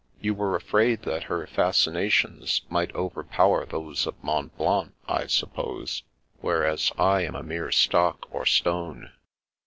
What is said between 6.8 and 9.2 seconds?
I am a mere stock or stone?